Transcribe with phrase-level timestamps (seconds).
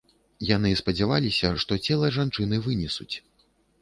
[0.51, 3.15] Яны спадзяваліся, што цела жанчыны вынесуць.